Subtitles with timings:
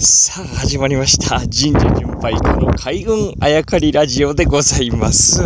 [0.00, 1.40] さあ、始まりました。
[1.40, 5.42] 神社巡拝家の海軍あやかりラジオでございます。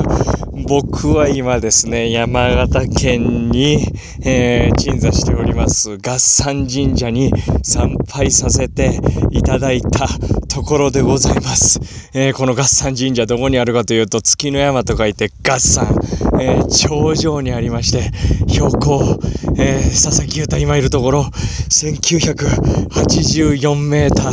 [0.55, 3.87] 僕は今ですね、山形県に、
[4.23, 7.33] えー鎮座しております、合山神社に
[7.63, 9.01] 参拝させて
[9.31, 10.07] いただいた
[10.49, 11.81] ところでございます。
[12.13, 15.87] えーこの合山神社どこにあるかというと、月の山と書いて合山、
[16.39, 18.11] えー頂上にありまして、
[18.49, 19.19] 標高、
[19.57, 24.29] えー佐々木優太今いるところ、1984メーター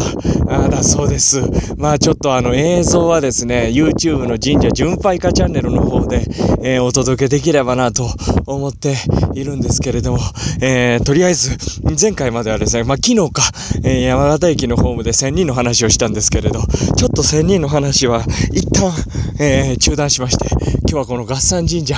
[0.51, 1.41] あーだそうです。
[1.77, 6.25] まあちょっとあの映像はですね、YouTube の神社巡拝家チャンネルの方で、
[6.63, 8.09] えーお届けできればなと
[8.45, 8.95] 思って
[9.35, 10.19] いるんですけれども、
[10.61, 11.57] えーとりあえず、
[11.99, 13.41] 前回まではですね、まあ昨日か、
[13.83, 16.61] えー山形駅のホームで1000人の話をしたんですけれど、
[16.97, 18.91] ちょっと1000人の話は一旦、
[19.39, 20.47] えー中断しまして、
[20.81, 21.95] 今日はこの合山神社、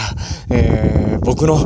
[0.50, 1.58] え僕の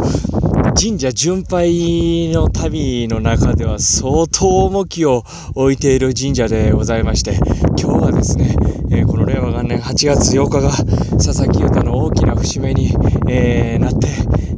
[0.77, 5.23] 神社巡拝の旅の中では相当重きを
[5.55, 7.40] 置いている神社でございまして、
[7.82, 8.55] 今日はですね、
[8.91, 10.69] えーこの令和元年8月8日が
[11.17, 12.93] 佐々木優太の大きな節目に、
[13.27, 14.07] えーなって、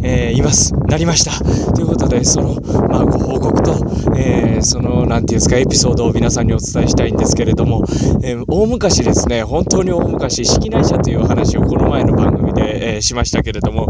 [0.03, 0.73] えーいます。
[0.73, 1.73] なりました。
[1.73, 2.55] ということで、その、
[2.89, 3.71] まあ、ご報告と、
[4.17, 7.83] えーその、なんていうんですか、エピソードを皆さんにお伝えしたいんですけれども、
[8.23, 13.87] えー大昔ですね、本当に大昔、式内社という話をこの前の番組で、えーしましたけれども、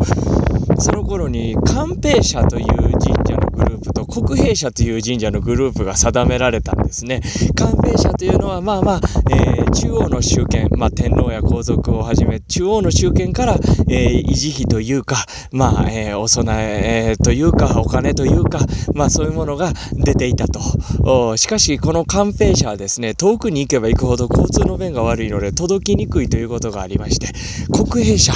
[0.80, 2.68] その頃に寛平社という
[3.00, 7.22] 神社グループと国平社という神社のグループが定められたんですね。
[7.56, 13.58] 寛平社というのはまあまあ、えー中央の集権、まあ天皇や皇族をはじめ中央の集権から、
[13.90, 15.18] えー維持費というか、
[15.52, 18.60] まあ、えーお供えというか、お金というか、
[18.94, 21.38] まあそういうものが出ていたと。
[21.38, 27.28] しかし、この寛平社はですね、遠くに行けば行くほど交通の便が悪いので届きにくいということがありまして、
[27.72, 28.34] 国平社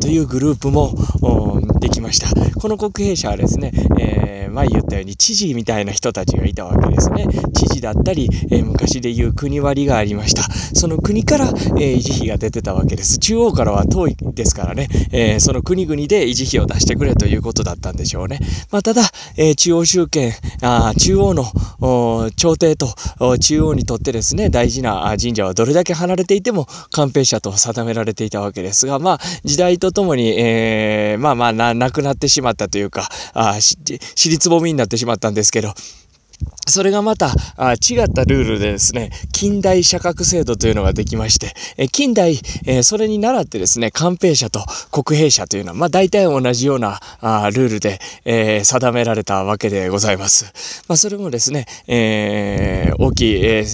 [0.00, 0.94] というグループも
[1.80, 2.28] できました。
[2.60, 7.26] この国兵者はですね、えー前言ったように知事みたいな人たちがいたわけですね。
[7.54, 10.42] 知事だったり、えー昔で言う国割がありました。
[10.74, 13.18] その国から、えー維持費が出てたわけです。
[13.18, 18.40] 中央からは遠いですからね、えーその国々で維持費を出してくれということだったんでしょうね。
[18.70, 19.02] まあ、ただ、
[19.36, 21.44] え中央集権、あ中央の
[21.80, 22.88] 朝廷と
[23.38, 33.78] 中央にとってですね、大事な神社はどれだけ離れていても官兵社と定められていたわけですが、まあ、時代とともに、えーまあまあな、なくなってしまったというか、あし
[34.14, 35.72] 尻つぼみになってしまったんですけど、
[36.66, 42.36] それがまた違ったルールでですね、近代社格制度というのができまして、近代、
[42.82, 47.00] それに倣ってですね、官兵社と国兵社というのは、まあ大体同じような
[47.54, 50.84] ルールで、定められたわけでございます。
[50.88, 53.64] まあそれもですね、えー大きい、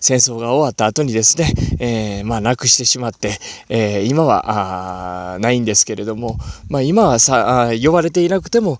[0.00, 3.38] 戦争が終わった後にですね、えまあなくしてしまって、
[3.68, 6.36] え今はないんですけれども、
[6.68, 8.78] まあ今はさ、呼ばれていなくても、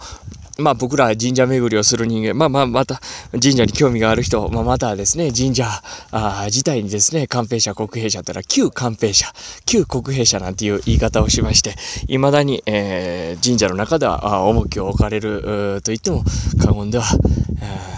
[0.59, 3.01] まあ僕ら神社巡りをする人間、まあまあまた
[3.33, 5.67] 神社に興味がある人、まあまたですね、神社
[6.13, 9.27] あ自体にですね、官兵者、国兵者ってのは旧官兵者、
[9.67, 11.75] 旧国兵者なんていう言い方をしまして、
[12.09, 16.25] 未だに、えー神社の中では重きを置かれると言っても
[16.63, 17.05] 過言では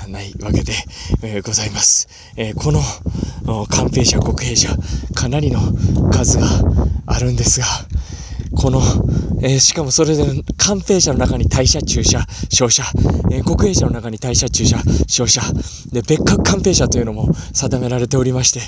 [0.09, 0.72] ないわけで、
[1.22, 2.09] えーございます。
[2.37, 2.81] えーこの
[3.66, 4.71] 官兵者、国兵者、
[5.15, 5.61] かなりの
[6.11, 6.47] 数が
[7.06, 7.66] あるんですが、
[8.56, 8.81] この、
[9.43, 10.25] えーしかもそれで、
[10.56, 12.83] 官兵者の中に大社、中社、小社、
[13.31, 15.43] えー国営社の中に大社、中社、小社、
[15.93, 18.61] で、別格官兵者というのも定められておりまして、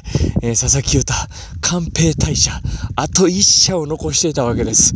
[0.42, 1.14] えー佐々木優太、
[1.62, 2.52] 官兵大社、
[2.96, 4.92] あと一社を残していたわけです。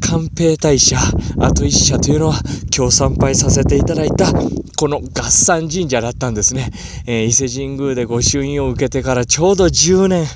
[0.00, 0.96] 官兵大社、
[1.40, 2.40] あと一社というのは、
[2.74, 4.32] 今日参拝させていただいた、
[4.76, 6.70] この合山神社だったんですね。
[7.06, 10.26] え伊勢神宮で御朱印を受けてからちょうど10年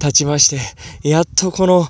[0.00, 1.86] 経ちまして、やっとこの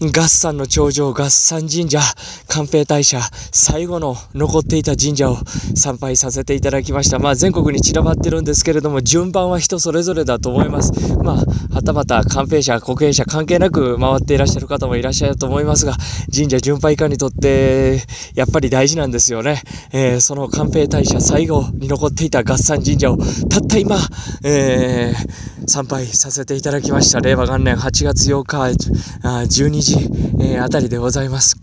[0.00, 1.98] 合山の頂上、合山神社、
[2.46, 3.18] 官兵大社、
[3.50, 5.38] 最後の残っていた神社を
[5.74, 7.18] 参拝させていただきました。
[7.18, 10.92] まあ全国に散らばってるんですけれども、順番は人それぞれだと思います。
[11.24, 15.96] まあ、はたまた官兵者、国営者関係なく回っていらっしゃる方もいらっしゃると思いますが、
[16.32, 18.00] 神社巡拝家にとって、
[18.36, 19.62] やっぱり大事なんですよね。
[19.90, 23.16] えーその官兵大社最後に残っていた合山神社を、
[23.50, 23.96] たった今、
[24.44, 27.20] えー参拝させていただきました。
[27.20, 28.90] 令和元年8月8日、
[29.22, 31.56] 12時、えーあたりでございます。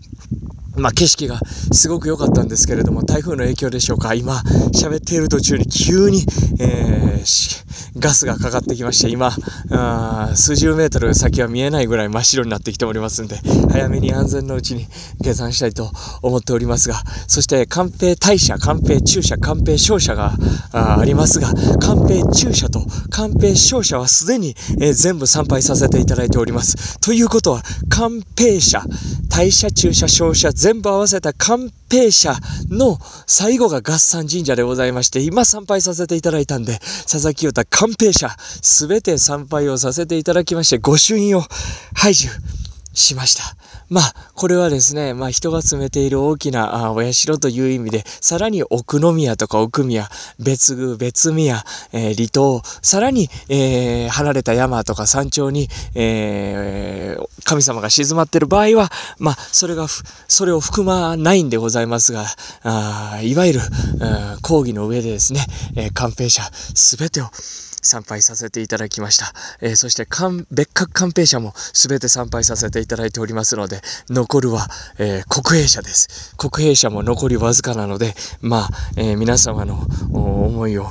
[0.76, 1.40] まあ景色が
[1.72, 4.42] すごく良かったんですけれども、台風の影響でしょうか、今
[4.72, 6.24] 喋っている途中に急に、
[6.60, 7.65] えー
[7.98, 9.32] ガスがかかってきまして、今、
[10.34, 13.40] 数十メートル先は見えないぐらい真っ白になってきておりますんで、
[13.70, 14.86] 早めに安全のうちに
[15.20, 15.90] 下山したいと
[16.22, 20.32] 思っておりますが、そして官兵大社、官兵中社、官兵小社が
[20.72, 26.98] ありますが、官兵中社と官兵小社はすでに、えー全部参拝させていただいております。
[27.00, 28.82] ということは、官兵社、
[29.28, 32.34] 大社、中社、小社、全部合わせた官兵社
[32.70, 41.42] の最後が合山神社でございまして、今参拝させていただいたんで、佐々木優太官兵者、すべて参拝をさせていただきまして、御朱印を
[41.94, 42.28] 拝受
[42.92, 43.42] しました。
[43.88, 59.86] まあ、これはですね、まあ、人が詰めている大きなあお社という意味で、さらに奥宮とか奥宮、別宮、別宮、えー、離島、さらに、えー、離れた山とか山頂に、えー、神様が静まっている場合は、まあ、それが、
[60.28, 62.26] それを含まないんでございますが、
[62.62, 63.60] あいわゆる、
[64.42, 65.46] 講義の上でですね、
[65.76, 67.30] えー、関係者すべてを
[67.86, 69.32] 参拝させていただきました。
[69.60, 70.06] えー、そして
[70.50, 73.80] 別格関係者も全て参拝させていただいておりますので、
[74.28, 74.66] 残るは、
[74.98, 76.34] えー、国営者です。
[76.36, 79.78] 国営者も残りわずかなので、まあ、えー、皆様の
[80.12, 80.86] 思いを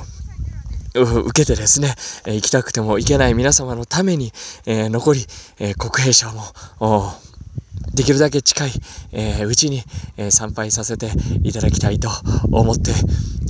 [0.94, 1.94] 受けてですね、
[2.26, 4.32] え行きたくても行けない皆様のために、
[4.64, 5.26] え残り、
[5.58, 6.40] え国営者も
[7.96, 8.70] できるだけ近い、
[9.12, 9.82] えー、うちに、
[10.18, 11.10] えー、参拝させて
[11.42, 12.10] いただきたいと
[12.52, 12.92] 思って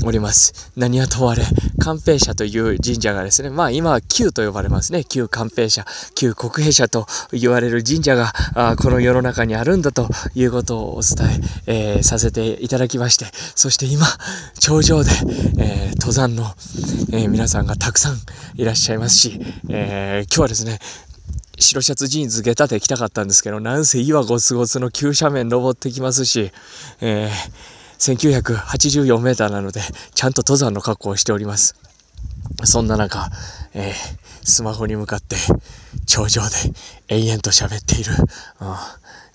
[0.04, 0.70] おります。
[0.76, 1.42] 何はとあれ、
[1.80, 5.04] 寛平社という神社がですね、まあ今は旧と呼ばれますね。
[5.04, 5.84] 旧寛平社、
[6.14, 11.28] 旧国平社と言われる神社があこの世の中にあるんだということをお伝
[11.66, 13.26] ええー、させていただきまして、
[13.56, 14.06] そして今、
[14.60, 15.10] 頂上で、
[15.58, 16.54] え登山の、
[17.12, 18.16] え皆さんがたくさん
[18.54, 20.78] いらっしゃいますし、え今日はですね、
[21.58, 26.52] 白シャツジーンズ下駄で来たかったんですけど、なんせ岩ゴツゴツの急斜面登ってきますし、
[27.00, 29.80] えー、1984メーターなので、
[30.14, 31.74] ちゃんと登山の格好をしております。
[32.64, 33.30] そんな中、
[33.74, 33.94] えー、
[34.44, 35.36] スマホに向かって
[36.06, 36.56] 頂上で
[37.08, 38.12] 延々と喋っている、
[38.60, 38.68] うん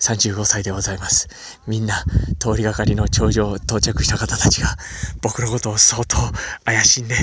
[0.02, 1.28] 35歳でございます。
[1.66, 2.04] みんな、
[2.40, 4.76] 通りがかりの頂上到着した方たちが、
[5.22, 6.16] 僕のことを相当
[6.64, 7.14] 怪しんで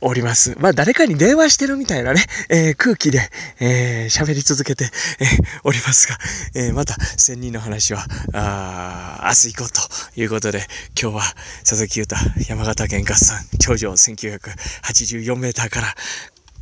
[0.00, 0.56] おります。
[0.58, 3.20] まあ、誰かに電話してるみたいなね、えー、空気で、
[3.60, 4.86] えー、喋り続けて、
[5.20, 6.16] えー、おりますが、
[6.54, 10.66] えまた、千人の話は、あ明日行こうということで、
[11.00, 11.22] 今日は
[11.60, 12.16] 佐々木優太
[12.48, 15.94] 山形県合算頂上1984メーターから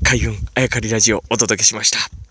[0.02, 2.21] 海運あやかりラジオをお届けしました。